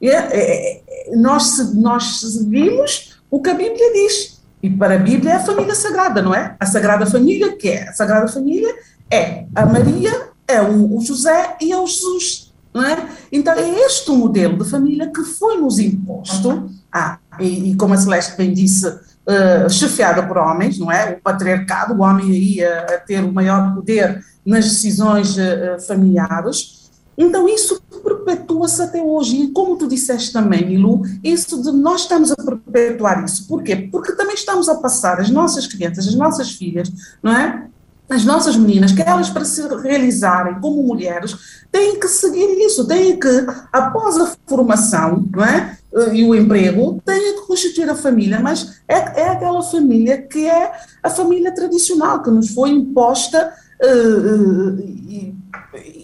É, 0.00 0.08
é, 0.08 0.82
é, 0.88 1.16
nós 1.16 1.74
nós 1.74 2.20
seguimos 2.20 3.20
o 3.30 3.40
que 3.40 3.50
a 3.50 3.54
Bíblia 3.54 3.92
diz 3.92 4.40
e 4.62 4.70
para 4.70 4.94
a 4.94 4.98
Bíblia 4.98 5.32
é 5.32 5.36
a 5.36 5.44
família 5.44 5.74
sagrada, 5.74 6.20
não 6.20 6.34
é? 6.34 6.56
A 6.58 6.66
Sagrada 6.66 7.06
Família 7.06 7.56
que 7.56 7.68
é 7.68 7.88
a 7.88 7.92
Sagrada 7.92 8.26
Família 8.26 8.74
é 9.10 9.46
a 9.54 9.64
Maria, 9.66 10.30
é 10.46 10.60
o, 10.60 10.96
o 10.96 11.00
José 11.00 11.56
e 11.60 11.72
é 11.72 11.78
o 11.78 11.86
Jesus, 11.86 12.52
não 12.74 12.84
é? 12.84 13.08
Então 13.30 13.54
é 13.54 13.86
este 13.86 14.10
o 14.10 14.16
modelo 14.16 14.62
de 14.62 14.68
família 14.68 15.10
que 15.10 15.22
foi 15.22 15.58
nos 15.58 15.78
imposto. 15.78 16.70
Ah, 16.92 17.18
e, 17.38 17.70
e 17.70 17.76
como 17.76 17.94
a 17.94 17.96
Celeste 17.96 18.36
bem 18.36 18.52
disse, 18.52 18.86
uh, 19.28 19.68
chefiada 19.70 20.22
por 20.22 20.38
homens, 20.38 20.78
não 20.78 20.90
é? 20.90 21.12
O 21.12 21.22
patriarcado, 21.22 21.94
o 21.94 22.00
homem 22.00 22.30
aí 22.30 22.64
a, 22.64 22.80
a 22.94 22.98
ter 22.98 23.22
o 23.22 23.32
maior 23.32 23.74
poder 23.74 24.24
nas 24.44 24.64
decisões 24.64 25.36
uh, 25.36 25.78
familiares. 25.86 26.78
Então 27.16 27.48
isso 27.48 27.82
perpetua-se 28.02 28.80
até 28.80 29.02
hoje. 29.02 29.42
E 29.42 29.50
como 29.50 29.76
tu 29.76 29.88
disseste 29.88 30.32
também, 30.32 30.66
Milu, 30.66 31.02
isso 31.22 31.60
de 31.62 31.72
nós 31.72 32.02
estamos 32.02 32.30
a 32.30 32.36
perpetuar 32.36 33.24
isso. 33.24 33.46
Por 33.48 33.62
quê? 33.62 33.88
Porque 33.90 34.12
também 34.12 34.34
estamos 34.34 34.68
a 34.68 34.76
passar 34.76 35.20
as 35.20 35.28
nossas 35.28 35.66
crianças, 35.66 36.06
as 36.06 36.14
nossas 36.14 36.52
filhas, 36.52 36.90
não 37.22 37.32
é? 37.32 37.68
As 38.10 38.24
nossas 38.24 38.56
meninas, 38.56 38.92
que 38.92 39.02
elas 39.02 39.28
para 39.28 39.44
se 39.44 39.62
realizarem 39.82 40.60
como 40.60 40.82
mulheres, 40.82 41.36
têm 41.70 42.00
que 42.00 42.08
seguir 42.08 42.58
isso, 42.64 42.86
têm 42.86 43.18
que, 43.18 43.46
após 43.72 44.16
a 44.16 44.32
formação, 44.46 45.28
não 45.30 45.44
é? 45.44 45.78
Eh, 45.94 46.16
e 46.16 46.24
o 46.24 46.34
emprego, 46.34 47.02
têm 47.04 47.34
que 47.34 47.46
constituir 47.46 47.88
a 47.90 47.94
família, 47.94 48.40
mas 48.40 48.80
é, 48.88 49.20
é 49.20 49.28
aquela 49.28 49.62
família 49.62 50.22
que 50.22 50.46
é 50.46 50.72
a 51.02 51.10
família 51.10 51.54
tradicional, 51.54 52.22
que 52.22 52.30
nos 52.30 52.50
foi 52.50 52.70
imposta 52.70 53.52
uh, 53.82 54.80
e, 54.80 55.34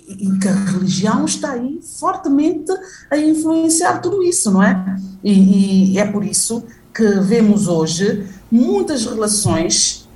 e, 0.09 0.39
que 0.39 0.49
a 0.49 0.53
religião 0.53 1.25
está 1.25 1.53
aí 1.53 1.81
fortemente 1.99 2.73
a 3.11 3.17
influenciar 3.17 4.01
tudo 4.01 4.23
isso, 4.23 4.51
não 4.51 4.63
é? 4.63 4.97
E, 5.23 5.95
e 5.95 5.99
é 5.99 6.07
por 6.07 6.25
isso 6.25 6.65
que 6.95 7.07
vemos 7.21 7.67
hoje 7.67 8.27
muitas 8.51 9.05
relações, 9.05 10.09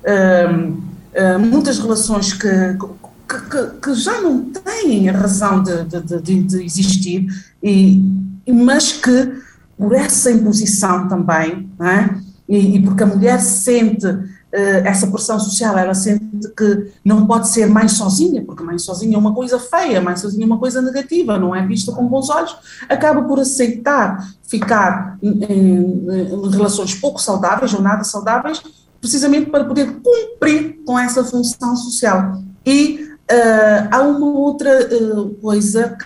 uh, 1.13 1.39
muitas 1.39 1.79
relações 1.79 2.33
que, 2.33 2.49
que, 3.27 3.67
que, 3.81 3.93
já 3.93 4.21
não 4.21 4.45
têm 4.45 5.07
razão 5.09 5.61
de, 5.63 5.83
de, 5.85 6.21
de, 6.21 6.43
de 6.43 6.63
existir, 6.63 7.27
e, 7.61 8.01
mas 8.47 8.91
que 8.93 9.33
por 9.77 9.93
essa 9.93 10.31
imposição 10.31 11.07
também, 11.07 11.69
é? 11.79 12.15
e, 12.47 12.77
e 12.77 12.83
porque 12.83 13.03
a 13.03 13.05
mulher 13.05 13.39
sente 13.39 14.05
uh, 14.07 14.27
essa 14.83 15.07
pressão 15.07 15.39
social, 15.39 15.77
ela 15.77 15.93
sente 15.93 16.49
que 16.57 16.91
não 17.05 17.25
pode 17.25 17.47
ser 17.47 17.67
mãe 17.67 17.87
sozinha, 17.87 18.43
porque 18.43 18.63
mãe 18.63 18.77
sozinha 18.77 19.15
é 19.15 19.19
uma 19.19 19.33
coisa 19.33 19.59
feia, 19.59 20.01
mãe 20.01 20.15
sozinha 20.17 20.43
é 20.43 20.45
uma 20.45 20.57
coisa 20.57 20.81
negativa, 20.81 21.37
não 21.37 21.55
é 21.55 21.65
vista 21.65 21.91
com 21.91 22.07
bons 22.07 22.29
olhos, 22.29 22.55
acaba 22.89 23.21
por 23.21 23.39
aceitar 23.39 24.27
ficar 24.47 25.17
em, 25.21 25.43
em, 25.43 26.33
em 26.33 26.49
relações 26.49 26.95
pouco 26.95 27.21
saudáveis 27.21 27.73
ou 27.73 27.81
nada 27.81 28.03
saudáveis, 28.03 28.61
precisamente 28.99 29.49
para 29.49 29.65
poder 29.65 29.99
cumprir 30.01 30.79
com 30.85 30.97
essa 30.97 31.23
função 31.23 31.75
social. 31.75 32.41
E 32.65 33.09
uh, 33.31 33.87
há 33.91 34.01
uma 34.01 34.27
outra 34.27 34.87
uh, 34.93 35.33
coisa 35.35 35.97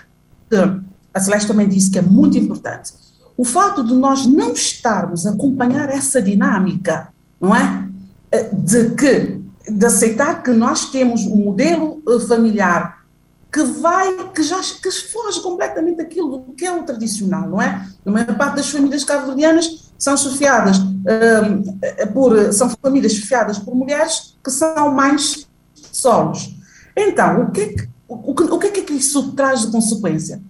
que 0.50 0.84
a 1.12 1.20
Celeste 1.20 1.48
também 1.48 1.68
disse 1.68 1.90
que 1.90 1.98
é 1.98 2.02
muito 2.02 2.36
importante, 2.36 2.92
o 3.36 3.44
fato 3.44 3.82
de 3.84 3.94
nós 3.94 4.26
não 4.26 4.52
estarmos 4.52 5.26
a 5.26 5.30
acompanhar 5.30 5.88
essa 5.88 6.20
dinâmica, 6.20 7.08
não 7.40 7.54
é? 7.54 7.88
Eh, 8.30 8.50
de 8.52 8.90
que, 8.90 9.40
de 9.68 9.86
aceitar 9.86 10.42
que 10.42 10.50
nós 10.50 10.90
temos 10.90 11.22
um 11.22 11.36
modelo 11.36 12.02
familiar 12.28 13.04
que 13.52 13.62
vai, 13.62 14.30
que 14.32 14.42
já 14.42 14.60
que 14.60 14.90
foge 14.90 15.40
completamente 15.40 15.98
daquilo 15.98 16.52
que 16.56 16.66
é 16.66 16.72
o 16.72 16.82
tradicional, 16.82 17.48
não 17.48 17.62
é? 17.62 17.86
A 18.04 18.10
maior 18.10 18.36
parte 18.36 18.56
das 18.56 18.70
famílias 18.70 19.04
cabo-verdianas 19.04 19.83
são 19.98 20.16
chefiadas 20.16 20.78
um, 20.78 21.78
eh, 21.82 22.06
por, 22.06 22.52
são 22.52 22.70
famílias 22.82 23.12
chefiadas 23.12 23.58
por 23.58 23.74
mulheres 23.74 24.36
que 24.42 24.50
são 24.50 24.90
mais 24.90 25.46
solos. 25.92 26.54
Então, 26.96 27.42
o 27.42 27.50
que, 27.50 27.60
é 27.60 27.68
que, 27.68 27.88
o, 28.08 28.30
o 28.30 28.58
que 28.58 28.66
é 28.66 28.82
que 28.82 28.92
isso 28.92 29.32
traz 29.32 29.62
de 29.62 29.72
consequência? 29.72 30.42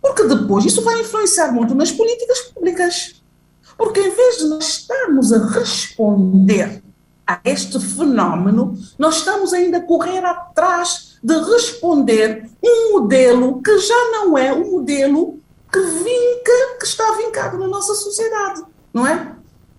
Porque 0.00 0.24
depois 0.24 0.64
isso 0.64 0.82
vai 0.82 1.00
influenciar 1.00 1.52
muito 1.52 1.74
nas 1.74 1.92
políticas 1.92 2.40
públicas. 2.40 3.22
Porque 3.78 4.00
em 4.00 4.14
vez 4.14 4.38
de 4.38 4.44
nós 4.48 4.66
estarmos 4.66 5.32
a 5.32 5.46
responder 5.46 6.82
a 7.26 7.40
este 7.44 7.78
fenómeno, 7.78 8.76
nós 8.98 9.16
estamos 9.16 9.52
ainda 9.52 9.78
a 9.78 9.82
correr 9.82 10.24
atrás 10.24 11.18
de 11.22 11.34
responder 11.38 12.50
um 12.62 12.92
modelo 12.92 13.62
que 13.62 13.78
já 13.78 14.10
não 14.10 14.36
é 14.36 14.52
o 14.52 14.72
modelo 14.72 15.38
que 15.72 15.80
vinca, 15.80 16.78
que 16.78 16.84
está 16.84 17.16
vincado 17.16 17.58
na 17.58 17.66
nossa 17.66 17.94
sociedade, 17.94 18.62
não 18.92 19.06
é? 19.06 19.32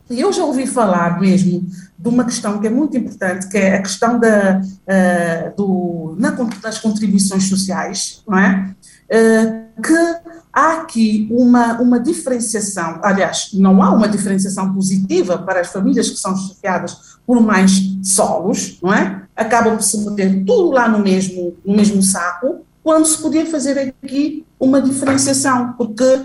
E 0.10 0.20
eu 0.20 0.32
já 0.34 0.44
ouvi 0.44 0.68
falar 0.68 1.20
mesmo 1.20 1.66
de 1.98 2.10
uma 2.10 2.26
questão 2.26 2.60
que 2.60 2.68
é 2.68 2.70
muito 2.70 2.98
importante, 2.98 3.48
que 3.48 3.58
é 3.58 3.76
a 3.76 3.82
questão 3.82 4.20
da, 4.20 4.62
uh, 4.62 5.56
do, 5.56 6.16
na, 6.20 6.32
das 6.62 6.78
contribuições 6.78 7.48
sociais, 7.48 8.22
não 8.28 8.38
é? 8.38 8.76
Uh, 9.10 9.82
que 9.82 9.94
há 10.52 10.74
aqui 10.74 11.28
uma, 11.32 11.80
uma 11.82 12.00
diferenciação, 12.00 13.00
aliás, 13.02 13.50
não 13.54 13.82
há 13.82 13.92
uma 13.92 14.08
diferenciação 14.08 14.74
positiva 14.74 15.38
para 15.38 15.62
as 15.62 15.68
famílias 15.70 16.10
que 16.10 16.18
são 16.18 16.36
chefiadas 16.36 17.18
por 17.26 17.42
mais 17.42 17.72
solos, 18.04 18.78
não 18.84 18.94
é? 18.94 19.24
Acaba 19.36 19.72
por 19.72 19.82
se 19.82 19.98
meter 19.98 20.44
tudo 20.46 20.72
lá 20.72 20.88
no 20.88 21.00
mesmo, 21.00 21.56
no 21.66 21.76
mesmo 21.76 22.04
saco, 22.04 22.66
quando 22.84 23.06
se 23.06 23.18
podia 23.18 23.46
fazer 23.46 23.96
aqui 24.04 24.46
uma 24.60 24.82
diferenciação, 24.82 25.74
porque 25.74 26.22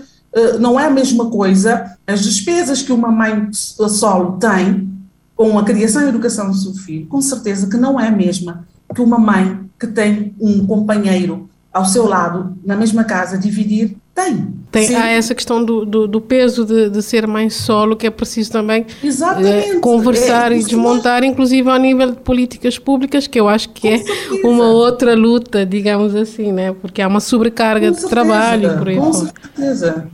não 0.59 0.79
é 0.79 0.85
a 0.85 0.91
mesma 0.91 1.29
coisa 1.29 1.97
as 2.05 2.21
despesas 2.21 2.81
que 2.81 2.91
uma 2.91 3.11
mãe 3.11 3.49
solo 3.51 4.37
tem 4.37 4.89
com 5.35 5.57
a 5.57 5.63
criação 5.63 6.03
e 6.03 6.09
educação 6.09 6.51
do 6.51 6.57
seu 6.57 6.73
filho, 6.73 7.07
com 7.07 7.21
certeza 7.21 7.69
que 7.69 7.77
não 7.77 7.99
é 7.99 8.07
a 8.07 8.11
mesma 8.11 8.67
que 8.93 9.01
uma 9.01 9.19
mãe 9.19 9.59
que 9.79 9.87
tem 9.87 10.35
um 10.39 10.65
companheiro 10.65 11.49
ao 11.71 11.85
seu 11.85 12.07
lado, 12.07 12.57
na 12.65 12.75
mesma 12.75 13.03
casa, 13.03 13.37
dividir, 13.37 13.95
tem. 14.13 14.59
Tem, 14.71 14.95
há 14.95 15.07
essa 15.07 15.33
questão 15.33 15.63
do, 15.63 15.85
do, 15.85 16.07
do 16.07 16.21
peso 16.21 16.63
de, 16.65 16.89
de, 16.89 17.01
ser 17.01 17.25
mãe 17.25 17.49
solo, 17.49 17.95
que 17.95 18.05
é 18.05 18.09
preciso 18.09 18.51
também 18.51 18.85
eh, 19.03 19.79
conversar 19.79 20.51
é, 20.51 20.57
e 20.57 20.63
desmontar, 20.63 21.23
inclusive 21.23 21.67
ao 21.67 21.77
nível 21.77 22.11
de 22.11 22.17
políticas 22.17 22.77
públicas, 22.77 23.25
que 23.25 23.39
eu 23.39 23.47
acho 23.47 23.69
que 23.69 23.87
é 23.87 24.03
uma 24.43 24.67
outra 24.67 25.15
luta, 25.15 25.65
digamos 25.65 26.15
assim, 26.15 26.51
né? 26.51 26.71
porque 26.73 27.01
há 27.01 27.07
uma 27.07 27.19
sobrecarga 27.19 27.87
com 27.87 27.93
de 27.93 28.01
certeza, 28.01 28.23
trabalho 28.23 28.77
por 28.77 28.89
aí 28.89 28.97
Com 28.97 29.13
fora. 29.13 29.33
certeza. 29.41 30.07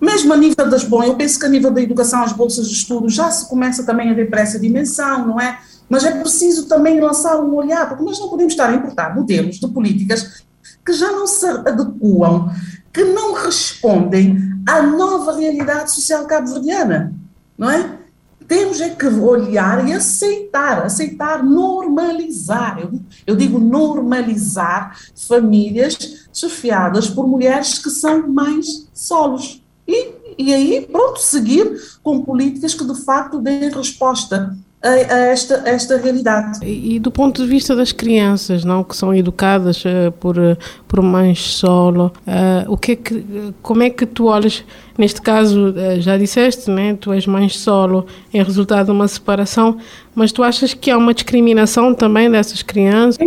Mesmo 0.00 0.32
a 0.32 0.36
nível 0.36 0.68
das 0.68 0.84
bom, 0.84 1.02
eu 1.04 1.14
penso 1.14 1.38
que 1.38 1.46
a 1.46 1.48
nível 1.48 1.70
da 1.70 1.80
educação, 1.80 2.22
as 2.22 2.32
bolsas 2.32 2.68
de 2.68 2.74
estudo, 2.74 3.08
já 3.08 3.30
se 3.30 3.48
começa 3.48 3.84
também 3.84 4.10
a 4.10 4.14
ver 4.14 4.28
para 4.28 4.42
essa 4.42 4.58
dimensão, 4.58 5.26
não 5.26 5.40
é? 5.40 5.58
Mas 5.88 6.04
é 6.04 6.10
preciso 6.10 6.66
também 6.66 7.00
lançar 7.00 7.38
um 7.40 7.54
olhar, 7.54 7.88
porque 7.88 8.02
nós 8.02 8.18
não 8.18 8.28
podemos 8.28 8.52
estar 8.52 8.68
a 8.68 8.74
importar 8.74 9.14
modelos 9.14 9.60
de 9.60 9.68
políticas 9.68 10.42
que 10.84 10.92
já 10.92 11.10
não 11.12 11.26
se 11.26 11.46
adequam, 11.46 12.50
que 12.92 13.04
não 13.04 13.34
respondem 13.34 14.38
à 14.68 14.82
nova 14.82 15.36
realidade 15.36 15.92
social 15.92 16.26
cabo-verdiana, 16.26 17.14
não 17.56 17.70
é? 17.70 17.98
Temos 18.46 18.80
é 18.80 18.90
que 18.90 19.06
olhar 19.06 19.88
e 19.88 19.92
aceitar, 19.92 20.84
aceitar, 20.84 21.42
normalizar. 21.42 22.78
Eu, 22.80 23.00
eu 23.26 23.34
digo 23.34 23.58
normalizar 23.58 24.98
famílias 25.26 26.28
chefiadas 26.32 27.08
por 27.08 27.26
mulheres 27.26 27.78
que 27.78 27.88
são 27.88 28.28
mães 28.28 28.88
solos. 28.92 29.62
E, 29.88 30.10
e 30.36 30.52
aí, 30.52 30.86
pronto, 30.90 31.18
seguir 31.18 31.80
com 32.02 32.22
políticas 32.22 32.74
que 32.74 32.84
de 32.84 33.04
facto 33.04 33.40
deem 33.40 33.70
resposta 33.70 34.54
a, 34.82 34.88
a 34.88 35.18
esta, 35.26 35.62
a 35.64 35.68
esta 35.70 35.96
realidade. 35.96 36.58
E, 36.64 36.96
e, 36.96 36.98
do 36.98 37.10
ponto 37.10 37.42
de 37.42 37.48
vista 37.48 37.74
das 37.76 37.92
crianças, 37.92 38.64
não 38.64 38.82
que 38.82 38.96
são 38.96 39.14
educadas 39.14 39.84
uh, 39.84 40.10
por, 40.18 40.36
uh, 40.36 40.56
por 40.88 41.00
mães 41.00 41.40
solo, 41.40 42.12
uh, 42.26 42.70
o 42.72 42.76
que 42.76 42.92
é 42.92 42.96
que, 42.96 43.24
como 43.62 43.82
é 43.82 43.90
que 43.90 44.04
tu 44.04 44.26
olhas, 44.26 44.64
neste 44.98 45.22
caso, 45.22 45.74
já 46.00 46.18
disseste, 46.18 46.70
né, 46.70 46.96
tu 47.00 47.12
és 47.12 47.26
mãe 47.26 47.48
solo 47.48 48.06
em 48.34 48.42
resultado 48.42 48.86
de 48.86 48.92
uma 48.92 49.08
separação, 49.08 49.78
mas 50.14 50.32
tu 50.32 50.42
achas 50.42 50.74
que 50.74 50.90
há 50.90 50.98
uma 50.98 51.14
discriminação 51.14 51.94
também 51.94 52.30
dessas 52.30 52.62
crianças? 52.62 53.18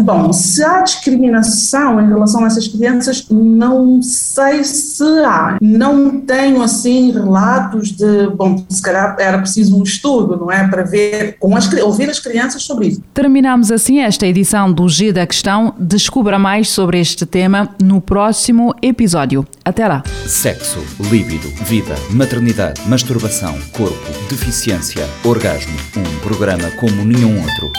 Bom, 0.00 0.32
se 0.32 0.64
há 0.64 0.80
discriminação 0.80 2.00
em 2.00 2.08
relação 2.08 2.44
a 2.44 2.46
essas 2.46 2.68
crianças, 2.68 3.26
não 3.28 4.00
sei 4.02 4.64
se 4.64 5.04
há. 5.24 5.58
Não 5.60 6.20
tenho, 6.20 6.62
assim, 6.62 7.10
relatos 7.10 7.90
de, 7.92 8.28
bom, 8.28 8.64
se 8.68 8.80
calhar 8.80 9.16
era 9.18 9.38
preciso 9.38 9.78
um 9.78 9.82
estudo, 9.82 10.36
não 10.36 10.50
é? 10.50 10.66
Para 10.68 10.83
ver, 10.84 11.36
com 11.38 11.56
as, 11.56 11.72
ouvir 11.74 12.08
as 12.08 12.18
crianças 12.18 12.62
sobre 12.62 12.88
isso. 12.88 13.02
Terminamos 13.12 13.70
assim 13.70 14.00
esta 14.00 14.26
edição 14.26 14.72
do 14.72 14.88
G 14.88 15.12
da 15.12 15.26
Questão. 15.26 15.74
Descubra 15.78 16.38
mais 16.38 16.70
sobre 16.70 17.00
este 17.00 17.26
tema 17.26 17.74
no 17.82 18.00
próximo 18.00 18.74
episódio. 18.82 19.46
Até 19.64 19.86
lá. 19.88 20.02
Sexo, 20.26 20.78
líbido, 21.10 21.48
vida, 21.64 21.94
maternidade, 22.10 22.80
masturbação, 22.88 23.56
corpo, 23.72 24.12
deficiência, 24.28 25.08
orgasmo. 25.24 25.74
Um 25.96 26.18
programa 26.20 26.70
como 26.72 27.04
nenhum 27.04 27.40
outro. 27.40 27.72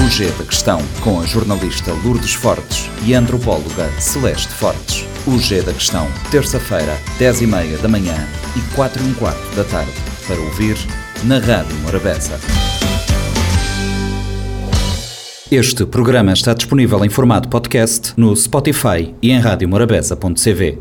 O 0.00 0.08
G 0.08 0.26
da 0.32 0.44
Questão, 0.44 0.80
com 1.00 1.20
a 1.20 1.26
jornalista 1.26 1.92
Lourdes 2.04 2.34
Fortes 2.34 2.90
e 3.04 3.14
a 3.14 3.20
antropóloga 3.20 3.88
Celeste 4.00 4.52
Fortes. 4.52 5.06
O 5.26 5.38
G 5.38 5.62
da 5.62 5.72
Questão, 5.72 6.08
terça-feira, 6.30 6.98
10 7.18 7.42
e 7.42 7.46
meia 7.46 7.78
da 7.78 7.88
manhã 7.88 8.16
e 8.56 8.74
4 8.74 9.02
e 9.02 9.06
um 9.06 9.14
quarto 9.14 9.54
da 9.54 9.64
tarde. 9.64 9.92
Para 10.26 10.40
ouvir 10.40 10.76
na 11.24 11.38
Rádio 11.38 11.76
Morabeza. 11.84 12.38
Este 15.50 15.86
programa 15.86 16.32
está 16.32 16.52
disponível 16.54 17.04
em 17.04 17.08
formato 17.08 17.48
podcast 17.48 18.12
no 18.16 18.34
Spotify 18.34 19.14
e 19.22 19.30
em 19.30 19.38
radiomorabeza.cv. 19.38 20.78